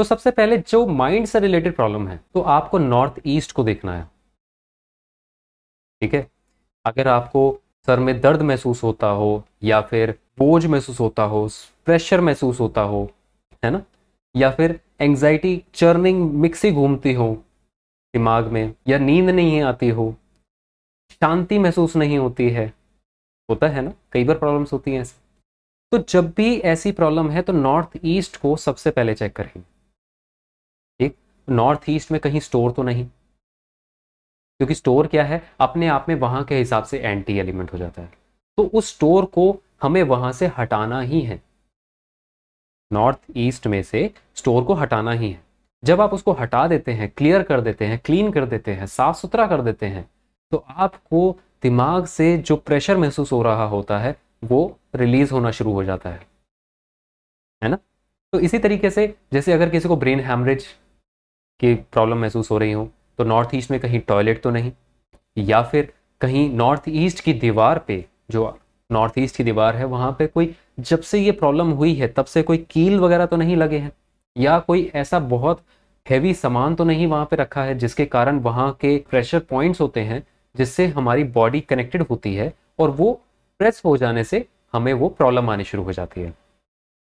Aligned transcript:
तो 0.00 0.04
सबसे 0.04 0.30
पहले 0.30 0.56
जो 0.58 0.86
माइंड 0.86 1.26
से 1.26 1.40
रिलेटेड 1.40 1.74
प्रॉब्लम 1.76 2.06
है 2.08 2.16
तो 2.34 2.40
आपको 2.40 2.78
नॉर्थ 2.78 3.20
ईस्ट 3.26 3.52
को 3.52 3.64
देखना 3.64 3.96
है। 3.96 4.04
ठीक 6.02 6.14
है? 6.14 6.26
अगर 6.84 7.08
आपको 7.08 7.42
सर 7.86 7.98
में 7.98 8.20
दर्द 8.20 8.42
महसूस 8.42 8.82
होता 8.82 9.06
हो, 9.06 9.42
या 9.62 9.80
फिर 9.80 10.10
बोझ 10.38 10.66
महसूस 10.66 11.00
होता 11.00 11.22
हो 11.22 11.46
प्रेशर 11.86 12.20
महसूस 12.20 12.60
होता 12.60 12.80
हो, 12.82 13.02
है 13.62 13.70
ना? 13.70 13.82
या 14.34 14.50
फिर 14.50 14.78
एंजाइटी 15.00 15.62
चर्निंग 15.74 16.30
मिक्सी 16.34 16.70
घूमती 16.72 17.12
हो 17.12 17.32
दिमाग 18.14 18.46
में, 18.46 18.74
या 18.88 18.98
नींद 18.98 19.30
नहीं 19.30 19.60
आती 19.62 19.88
हो, 19.88 20.14
शांति 21.10 21.58
महसूस 21.58 21.96
नहीं 21.96 22.18
होती 22.18 22.48
है, 22.50 22.66
होता 23.48 23.68
है 23.68 23.82
ना? 23.82 23.92
कई 24.12 24.24
बार 24.24 24.38
प्रॉब्लम्स 24.38 24.72
होती 24.72 24.92
हैं 24.92 25.00
ऐसे। 25.00 25.18
तो 25.92 25.98
जब 26.08 26.30
भी 26.30 26.56
ऐसी 26.66 26.92
प्रॉब्लम 26.92 27.30
है 27.30 27.42
तो 27.42 27.52
नॉर्थ 27.52 27.98
ईस्ट 28.04 28.36
को 28.36 28.56
सबसे 28.56 28.90
पहले 28.90 29.14
चेक 29.14 29.32
करेंगे 29.32 29.68
नॉर्थ 31.50 31.88
ईस्ट 31.88 32.12
में 32.12 32.20
कहीं 32.20 32.40
स्टोर 32.40 32.72
तो 32.72 32.82
नहीं? 32.82 33.04
क्योंकि 34.60 34.74
स्टोर 34.74 35.06
क्या 35.06 35.24
है? 35.24 35.42
अपने 35.60 35.88
आप 35.88 36.06
में 36.08 36.14
वहाँ 36.14 36.44
के 36.44 36.56
हिसाब 36.56 36.84
से 36.84 36.98
एंटी 36.98 37.38
एलिमेंट 37.38 37.72
हो 37.72 37.78
जाता 37.78 38.02
है। 38.02 38.12
तो 38.56 38.64
उस 38.64 38.88
स्टोर 38.94 39.24
को 39.24 39.56
हमें 39.82 40.02
वहाँ 40.02 40.32
से 40.32 40.46
हटाना 40.58 41.00
ही 41.00 41.20
है। 41.20 41.40
नॉर्थ 42.92 43.18
ईस्ट 43.36 43.66
में 43.66 43.82
से 43.82 44.10
स्टोर 44.34 44.64
को 44.64 44.74
हटाना 44.74 45.12
ही 45.12 45.30
है। 45.30 45.42
जब 45.84 46.00
आप 46.00 46.14
उसको 46.14 46.32
हटा 46.32 46.66
देते 46.68 46.92
हैं 46.92 47.10
क्लियर 47.16 47.42
कर 47.42 47.60
देते 47.60 47.86
हैं 47.86 48.00
क्लीन 48.04 48.32
कर 48.32 48.46
देते 48.46 48.74
हैं, 48.74 48.86
साफ़ 48.86 49.16
सुथरा 49.16 49.46
कर 49.46 49.62
देते 49.62 49.86
हैं 49.86 50.10
तो 50.52 50.64
आपको 50.68 51.36
दिमाग 51.62 52.06
से 52.06 52.36
जो 52.38 52.56
प्रेशर 52.56 52.96
महसूस 52.96 53.32
हो 53.32 53.42
रहा 53.42 53.64
होता 53.64 53.98
है, 53.98 54.16
वो 54.44 54.78
रिलीज़ 54.94 55.32
होना 55.32 55.50
शुरू 55.50 55.72
हो 55.72 55.84
जाता 55.84 56.10
है। 56.10 56.26
है 57.62 57.68
ना? 57.68 57.76
तो 58.32 58.40
इसी 58.40 58.58
तरीके 58.58 58.90
से, 58.90 59.14
जैसे 59.32 59.52
अगर 59.52 59.70
किसी 59.70 59.88
को 59.88 59.96
ब्रेन 59.96 60.20
हैमरेज 60.20 60.66
की 61.60 61.74
प्रॉब्लम 61.74 62.18
महसूस 62.18 62.50
हो 62.50 62.58
रही 62.58 62.72
हो 62.72 62.88
तो 63.18 63.24
नॉर्थ 63.24 63.50
ईस्ट 63.54 63.70
में 63.70 63.80
कहीं 63.80 64.00
टॉयलेट 64.00 64.42
तो 64.42 64.50
नहीं? 64.50 64.72
या 65.36 65.62
फिर 65.62 65.92
कहीं 66.20 66.48
नॉर्थ 66.50 66.82
ईस्ट 66.88 67.20
की 67.20 67.32
दीवार 67.32 67.78
पे 67.78 68.04
जो 68.30 68.58
नॉर्थ 68.92 69.18
ईस्ट 69.18 69.36
की 69.36 69.44
दीवार 69.44 69.76
है, 69.76 69.84
वहाँ 69.84 70.16
पे 70.18 70.26
कोई, 70.26 70.54
जब 70.80 71.00
से 71.00 71.18
ये 71.18 71.32
प्रॉब्लम 71.32 71.70
हुई 71.70 71.94
है, 71.94 72.08
तब 72.08 72.24
से 72.24 72.42
कोई 72.42 72.58
कील 72.70 72.98
वगैरह 73.00 73.26
तो 73.26 73.36
नहीं 73.36 73.56
लगे 73.56 73.78
हैं? 73.78 73.92
या 74.36 74.58
कोई 74.58 74.90
ऐसा 74.94 75.18
बहुत 75.18 75.60
हैवी 76.06 76.34
सामान 76.34 76.74
तो 76.74 76.84
नहीं 76.84 77.06
वहाँ 77.06 77.24
पे 77.24 77.36
रखा 77.36 77.62
है, 77.62 77.74
जिसके 77.74 78.04
कारण 78.06 78.38
वहाँ 78.38 78.72
के 78.72 78.96
प्रेशर 79.10 79.38
पॉइंट्स 79.40 79.80
होते 79.80 80.00
हैं, 80.00 80.22
जिससे 80.56 80.86
हमारी 80.86 81.24
बॉडी 81.24 81.60
कनेक्टेड 81.60 82.02
होती 82.02 82.34
है 82.34 82.52
और 82.78 82.90
वो 82.90 83.12
प्रेस 83.60 83.82
हो 83.84 83.96
जाने 83.96 84.24
से 84.24 84.46
हमें 84.72 84.92
वो 84.92 85.08
प्रॉब्लम 85.08 85.50
आनी 85.50 85.64
शुरू 85.64 85.82
हो 85.82 85.92
जाती 85.92 86.20
है। 86.20 86.34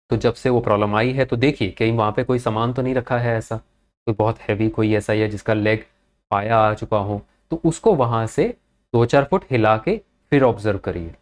तो 0.09 0.17
जब 0.17 0.33
से 0.33 0.49
वो 0.49 0.59
प्रॉब्लम 0.59 0.95
आई 0.95 1.11
है 1.11 1.25
तो 1.25 1.35
देखिए, 1.35 1.69
कहीं 1.69 1.91
वहाँ 1.91 2.11
पे 2.11 2.23
कोई 2.23 2.39
सामान 2.39 2.73
तो 2.73 2.81
नहीं 2.81 2.95
रखा 2.95 3.17
है 3.17 3.37
ऐसा। 3.37 3.59
कोई 4.07 4.15
बहुत 4.19 4.39
हैवी 4.39 4.69
कोई 4.69 4.93
ऐसा 4.93 5.13
या 5.13 5.27
जिसका 5.27 5.53
लेग 5.53 5.83
पाया 6.31 6.57
आ 6.57 6.73
चुका 6.73 6.97
हो 6.97 7.21
तो 7.51 7.61
उसको 7.65 7.93
वहाँ 7.95 8.25
से 8.27 8.47
दो 8.93 9.05
चार 9.05 9.23
फुट 9.23 9.43
हिला 9.51 9.77
के 9.77 9.97
फिर 10.31 10.43
ऑब्ज़र्व 10.43 10.77
करिए। 10.77 11.13